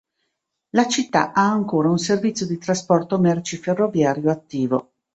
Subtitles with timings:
[0.71, 4.93] La città ha ancora un servizio di trasporto merci ferroviario attivo.